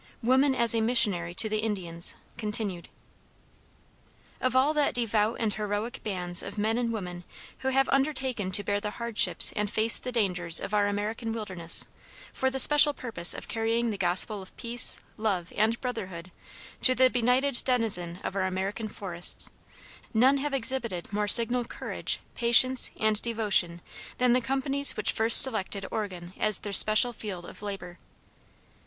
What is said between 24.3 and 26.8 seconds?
the companies which first selected Oregon as their